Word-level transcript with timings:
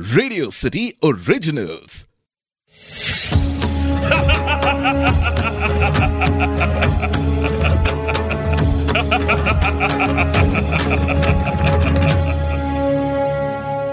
Radio 0.00 0.50
city 0.50 0.92
originals 1.02 2.08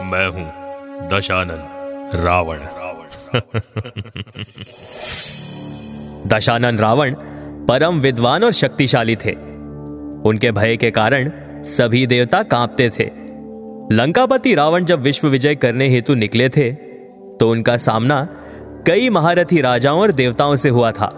मैं 0.04 0.28
हूँ 0.28 0.52
दशानन 1.10 1.62
रावण। 2.14 2.58
दशानन 6.28 6.78
रावण 6.78 7.16
परम 7.66 8.00
विद्वान 8.00 8.44
और 8.44 8.52
शक्तिशाली 8.52 9.16
थे। 9.16 9.32
उनके 10.30 10.52
भय 10.52 10.78
के 10.78 10.92
कारण 10.92 11.32
सभी 11.64 12.08
देवता 12.08 12.44
कांपते 12.44 12.90
थे। 12.90 13.27
लंकापति 13.92 14.56
रावण 14.56 14.86
जब 14.86 15.02
विश्व 15.02 15.28
विजय 15.28 15.56
करने 15.56 15.90
हेतु 15.90 16.14
निकले 16.14 16.50
थे 16.50 16.72
तो 17.40 17.50
उनका 17.50 17.78
सामना 17.78 18.30
कई 18.88 19.10
महारथी 19.10 19.62
राजाओं 19.62 20.02
और 20.02 20.12
देवताओं 20.12 20.56
से 20.56 20.70
हुआ 20.70 20.92
था। 20.92 21.12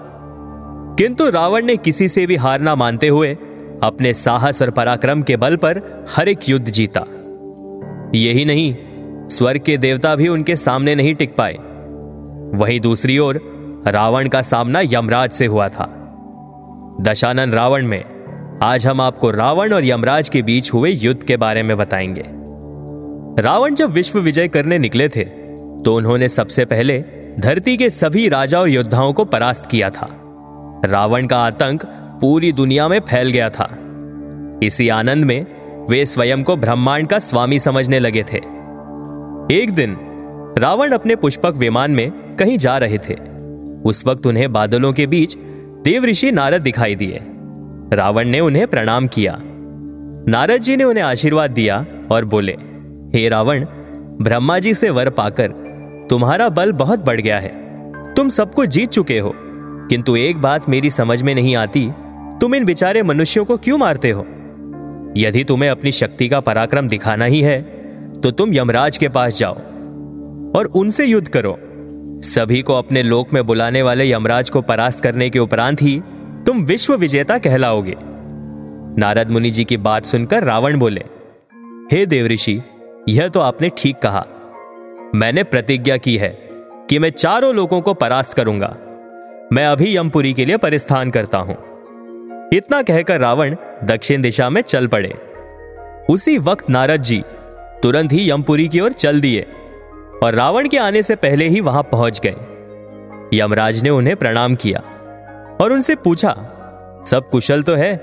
किंतु 0.97 1.29
रावण 1.29 1.65
ने 1.65 1.77
किसी 1.77 2.07
से 2.07 2.25
भी 2.25 2.35
हार 2.35 2.61
ना 2.61 2.75
मानते 2.75 3.07
हुए 3.07 3.37
अपने 3.83 4.13
साहस 4.13 4.61
और 4.61 4.69
पराक्रम 4.69 5.21
के 5.21 5.37
बल 5.37 5.55
पर 5.55 6.05
हर 6.15 6.29
एक 6.29 6.49
युद्ध 6.49 6.69
जीता। 6.69 7.05
यही 8.15 8.45
नहीं, 8.45 8.75
स्वर्ग 9.29 9.61
के 9.61 9.77
देवता 9.77 10.15
भी 10.15 10.27
उनके 10.27 10.55
सामने 10.55 10.95
नहीं 10.95 11.15
टिक 11.15 11.35
पाए। 11.35 11.53
वहीं 12.57 12.79
दूसरी 12.79 13.17
ओर 13.17 13.41
रावण 13.87 14.29
का 14.29 14.41
सामना 14.41 14.81
यमराज 14.83 15.31
से 15.31 15.45
हुआ 15.45 15.69
था। 15.69 15.95
दशानन 17.01 17.51
रावण 17.51 17.85
में 17.85 18.03
आज 18.63 18.87
हम 18.87 19.01
आपको 19.01 19.31
रावण 19.31 19.73
और 19.73 19.85
यमराज 19.85 20.29
के 20.29 20.41
बीच 20.41 20.73
हुए 20.73 20.91
युद्ध 20.91 21.23
के 21.23 21.37
बारे 21.37 21.63
में 21.63 21.77
बताएँगे। 21.77 22.38
रावण 23.39 23.75
जब 23.75 23.91
विश्व 23.91 24.19
विजय 24.19 24.47
करने 24.47 24.77
निकले 24.77 25.09
थे 25.09 25.23
तो 25.83 25.95
उन्होंने 25.95 26.29
सबसे 26.29 26.65
पहले 26.65 27.03
धरती 27.39 27.77
के 27.77 27.89
सभी 27.89 28.27
राजा 28.29 28.59
और 28.59 28.69
योद्धाओं 28.69 29.13
को 29.13 29.25
परास्त 29.25 29.65
किया 29.65 29.89
था। 29.89 30.07
रावण 30.85 31.27
का 31.27 31.37
आतंक 31.37 31.85
पूरी 32.21 32.51
दुनिया 32.51 32.87
में 32.87 32.99
फैल 32.99 33.31
गया 33.31 33.49
था। 33.49 33.69
इसी 34.63 34.89
आनंद 34.89 35.25
में 35.25 35.45
वे 35.89 36.05
स्वयं 36.05 36.43
को 36.43 36.55
ब्रह्मांड 36.55 37.07
का 37.07 37.19
स्वामी 37.19 37.59
समझने 37.59 37.99
लगे 37.99 38.23
थे। 38.23 38.37
एक 39.51 39.71
दिन, 39.71 39.97
रावण 40.57 40.91
अपने 40.91 41.15
पुष्पक 41.15 41.57
विमान 41.57 41.91
में 41.91 42.11
कहीं 42.11 42.57
जा 42.57 42.77
रहे 42.77 42.97
थे। 42.97 43.15
उस 43.85 44.05
वक्त 44.07 44.27
उन्हें 44.27 44.51
बादलों 44.53 44.93
के 44.93 45.07
बीच 45.07 45.37
देव 45.85 46.05
ऋषि 46.05 46.31
नारद 46.31 46.61
दिखाई 46.61 46.95
दिए। 46.95 47.19
रावण 47.93 48.27
ने 48.27 48.39
उन्हें 48.39 48.67
प्रणाम 48.67 49.07
किया। 49.07 49.39
नारद 50.31 50.61
जी 50.61 50.75
ने 50.77 50.83
उन्हें 50.83 51.03
आशीर्वाद 51.03 51.51
दिया 51.51 51.85
और 52.11 52.25
बोले 52.25 52.57
हे 53.13 53.27
रावण 53.29 53.65
ब्रह्मा 54.21 54.57
जी 54.59 54.73
से 54.73 54.89
वर 54.89 55.09
पाकर 55.09 55.51
तुम्हारा 56.09 56.49
बल 56.49 56.71
बहुत 56.71 56.99
बढ़ 56.99 57.21
गया 57.21 57.39
है। 57.39 57.49
तुम 58.13 58.29
सबको 58.29 58.65
जीत 58.65 58.89
चुके 58.89 59.17
हो, 59.19 59.33
किंतु 59.89 60.15
एक 60.15 60.41
बात 60.41 60.69
मेरी 60.69 60.89
समझ 60.89 61.21
में 61.21 61.33
नहीं 61.35 61.55
आती, 61.55 61.89
तुम 62.41 62.55
इन 62.55 62.65
बेचारे 62.65 63.03
मनुष्यों 63.03 63.45
को 63.45 63.57
क्यों 63.57 63.77
मारते 63.77 64.11
हो? 64.11 64.25
यदि 65.17 65.43
तुम्हें 65.43 65.69
अपनी 65.69 65.91
शक्ति 65.91 66.27
का 66.29 66.39
पराक्रम 66.39 66.87
दिखाना 66.87 67.25
ही 67.25 67.41
है 67.41 67.61
तो 68.13 68.31
तुम 68.31 68.53
यमराज 68.53 68.97
के 68.97 69.07
पास 69.09 69.37
जाओ 69.37 69.55
और 70.57 70.71
उनसे 70.75 71.05
युद्ध 71.05 71.27
करो। 71.27 71.57
सभी 72.25 72.61
को 72.61 72.73
अपने 72.73 73.03
लोक 73.03 73.33
में 73.33 73.45
बुलाने 73.45 73.81
वाले 73.81 74.11
यमराज 74.11 74.49
को 74.49 74.61
परास्त 74.61 75.03
करने 75.03 75.29
के 75.29 75.39
उपरांत 75.39 75.81
ही 75.81 75.99
तुम 76.45 76.63
विश्व 76.63 76.95
विजेता 76.95 77.37
कहलाओगे। 77.37 77.95
नारद 78.97 79.31
मुनि 79.31 79.51
जी 79.51 79.63
की 79.63 79.77
बात 79.79 80.05
सुनकर 80.05 80.43
रावण 80.43 80.77
बोले, 80.77 81.03
हे 81.91 82.05
देवऋषि 82.05 82.61
यह 83.07 83.27
तो 83.27 83.39
आपने 83.39 83.69
ठीक 83.77 83.97
कहा। 83.97 84.25
मैंने 85.15 85.43
प्रतिज्ञा 85.43 85.97
की 85.97 86.17
है 86.17 86.29
कि 86.89 86.99
मैं 86.99 87.09
चारों 87.09 87.53
लोगों 87.55 87.81
को 87.81 87.93
परास्त 87.93 88.33
करूँगा। 88.33 88.75
मैं 89.53 89.65
अभी 89.65 89.95
यमपुरी 89.97 90.33
के 90.33 90.45
लिए 90.45 90.57
परिस्थान 90.57 91.11
करता 91.11 91.37
हूँ। 91.37 91.55
इतना 92.53 92.81
कहकर 92.81 93.19
रावण 93.19 93.55
दक्षिण 93.83 94.21
दिशा 94.21 94.49
में 94.49 94.61
चल 94.61 94.87
पड़े। 94.87 95.13
उसी 96.09 96.37
वक्त 96.37 96.69
नारद 96.69 97.01
जी 97.01 97.21
तुरंत 97.83 98.11
ही 98.11 98.29
यमपुरी 98.31 98.67
की 98.67 98.79
ओर 98.79 98.91
चल 98.91 99.21
दिए 99.21 99.45
और 100.23 100.33
रावण 100.33 100.67
के 100.67 100.77
आने 100.77 101.03
से 101.03 101.15
पहले 101.15 101.47
ही 101.47 101.61
वहाँ 101.61 101.83
पहुँच 101.83 102.19
गए। 102.25 103.37
यमराज 103.37 103.81
ने 103.83 103.89
उन्हें 103.89 104.15
प्रणाम 104.15 104.55
किया 104.55 104.79
और 105.61 105.73
उनसे 105.73 105.95
पूछा, 105.95 106.31
सब 107.05 107.29
कुशल 107.31 107.63
तो 107.63 107.75
है 107.75 107.95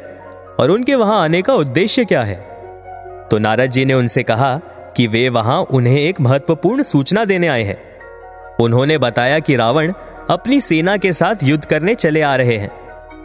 और 0.61 0.71
उनके 0.71 0.95
वहाँ 0.95 1.23
आने 1.23 1.43
का 1.43 1.55
उद्देश्य 1.55 2.05
क्या 2.05 2.23
है? 2.23 2.37
तो 3.31 3.39
नारद 3.39 3.71
जी 3.71 3.85
ने 3.85 3.95
उनसे 3.95 4.23
कहा 4.23 4.61
कि 4.97 5.07
वे 5.07 5.29
वहाँ 5.29 5.61
उन्हें 5.63 5.99
एक 5.99 6.21
महत्वपूर्ण 6.21 6.83
सूचना 6.83 7.25
देने 7.25 7.49
आए 7.49 7.63
हैं। 7.63 7.79
उन्होंने 8.61 8.99
बताया 8.99 9.39
कि 9.39 9.57
रावण 9.57 9.93
अपनी 10.31 10.61
सेना 10.61 10.97
के 10.97 11.13
साथ 11.13 11.43
युद्ध 11.43 11.65
करने 11.65 11.95
चले 11.95 12.23
आ 12.23 12.37
रहे 12.37 12.57
हैं 12.57 12.71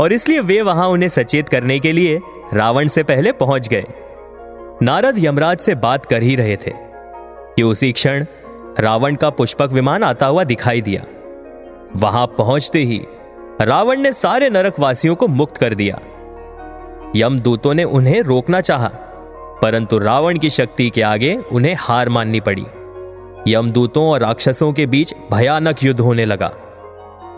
और 0.02 0.14
इसलिए 0.14 0.40
वे 0.40 0.62
वहाँ 0.62 0.88
उन्हें 0.88 1.10
सचेत 1.10 1.50
करने 1.50 1.80
के 1.80 1.92
लिए 1.92 2.20
रावण 2.54 2.88
से 2.88 3.04
पहले 3.04 3.32
पहुँच 3.32 3.68
गए। 3.68 3.84
नारद 4.82 5.24
यमराज 5.24 5.58
से 5.58 5.76
बात 5.76 6.06
कर 6.06 6.24
ही 6.24 6.36
रहे 6.36 6.56
थे 6.56 6.74
कि 7.56 7.64
उसी 7.64 7.92
क्षण 7.92 8.26
रावण 8.80 9.16
का 9.16 9.30
पुष्पक 9.30 9.72
विमान 9.72 10.04
आता 10.04 10.26
हुआ 10.26 10.44
दिखाई 10.44 10.82
दिया। 10.82 11.06
वहाँ 11.96 12.26
पहुँचते 12.28 12.80
ही 12.80 13.02
रावण 13.62 14.00
ने 14.00 14.14
सारे 14.14 14.50
नरकवासियों 14.50 15.16
को 15.16 15.28
मुक्त 15.28 15.58
कर 15.58 15.76
दिया। 15.76 16.00
यमदूतों 17.16 17.74
ने 17.74 17.84
उन्हें 17.84 18.22
रोकना 18.22 18.62
चाहा, 18.62 18.92
परंतु 19.62 19.98
रावण 19.98 20.38
की 20.38 20.50
शक्ति 20.50 20.90
के 20.90 21.02
आगे 21.02 21.36
उन्हें 21.52 21.76
हार 21.80 22.10
माननी 22.10 22.40
पड़ी। 22.40 22.66
यमदूतों 23.48 24.08
और 24.10 24.20
राक्षसों 24.20 24.72
के 24.74 24.86
बीच 24.86 25.14
भयानक 25.32 25.84
युद्ध 25.84 26.00
होने 26.00 26.26
लगा। 26.26 26.52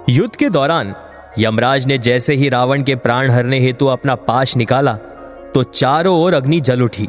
युद्ध 0.09 0.35
के 0.35 0.49
दौरान 0.49 0.93
यमराज 1.39 1.87
ने 1.87 1.97
जैसे 1.97 2.33
ही 2.33 2.49
रावण 2.49 2.83
के 2.83 2.95
प्राण 2.95 3.31
हरने 3.31 3.59
हेतु 3.59 3.85
अपना 3.85 4.15
पाश 4.15 4.55
निकाला 4.57 4.93
तो 5.53 5.63
चारों 5.63 6.17
ओर 6.21 6.33
अग्नि 6.33 6.59
जल 6.59 6.81
उठी। 6.81 7.07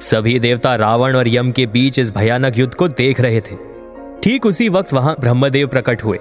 सभी 0.00 0.38
देवता 0.38 0.74
रावण 0.76 1.16
और 1.16 1.28
यम 1.28 1.52
के 1.52 1.66
बीच 1.66 1.98
इस 1.98 2.14
भयानक 2.14 2.58
युद्ध 2.58 2.74
को 2.74 2.88
देख 2.88 3.20
रहे 3.20 3.40
थे। 3.40 3.56
ठीक 4.22 4.46
उसी 4.46 4.68
वक्त 4.68 4.92
वहाँ 4.92 5.14
ब्रह्मदेव 5.20 5.68
प्रकट 5.68 6.04
हुए 6.04 6.18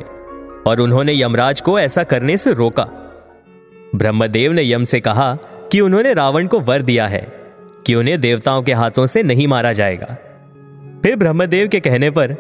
और 0.68 0.80
उन्होंने 0.80 1.14
यमराज 1.14 1.62
को 1.62 1.80
ऐसा 1.80 2.04
करने 2.04 2.38
से 2.38 2.54
रोका। 2.54 2.88
ब्रह्मदेव 3.96 4.52
ने 4.52 4.64
यम 4.64 4.84
से 4.84 5.00
कहा 5.00 5.34
कि 5.72 5.82
उन्होंने 5.82 6.14
रावण 6.14 6.48
को 6.48 6.60
वर 6.60 6.82
दिया 6.82 7.08
है। 7.08 7.41
कि 7.92 7.96
उन्हें 7.96 8.20
देवताओं 8.22 8.62
के 8.64 8.74
हाथों 8.74 9.06
से 9.06 9.22
नहीं 9.24 9.48
मारा 9.48 9.72
जाएगा। 9.74 10.06
फिर 11.04 11.16
ब्रह्मदेव 11.16 11.68
के 11.68 11.80
कहने 11.80 12.10
पर 12.10 12.36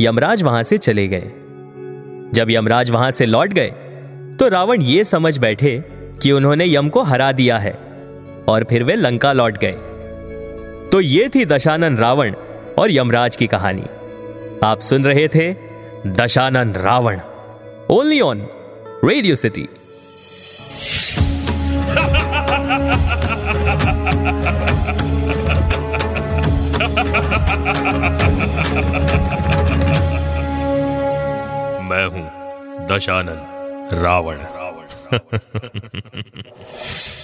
यमराज 0.00 0.42
वहाँ 0.42 0.62
से 0.62 0.78
चले 0.78 1.06
गए। 1.08 1.30
जब 2.34 2.50
यमराज 2.50 2.90
वहाँ 2.90 3.10
से 3.10 3.26
लौट 3.26 3.52
गए 3.52 3.70
तो 4.38 4.48
रावण 4.48 4.82
ये 4.82 5.04
समझ 5.04 5.36
बैठे 5.38 5.72
कि 6.22 6.32
उन्होंने 6.32 6.66
यम 6.66 6.88
को 6.88 7.02
हरा 7.02 7.30
दिया 7.32 7.58
है 7.58 7.72
और 8.48 8.64
फिर 8.70 8.84
वे 8.84 8.94
लंका 8.94 9.32
लौट 9.32 9.58
गए। 9.58 9.76
तो 10.92 11.00
ये 11.00 11.28
थी 11.28 11.44
दशानन 11.44 11.96
रावण 11.96 12.34
और 12.78 12.90
यमराज 12.90 13.36
की 13.36 13.46
कहानी। 13.46 13.86
आप 14.64 14.80
सुन 14.80 15.04
रहे 15.04 15.28
थे 15.28 15.52
Dashanan 16.06 16.72
Ravan 16.78 17.20
only 17.90 18.20
on 18.20 18.46
Radio 19.04 19.34
City 19.36 19.68
मैं 31.84 32.06
हूँ 32.06 32.86
दशानन 32.86 33.88
रावण। 33.92 34.36
रावण 34.36 34.86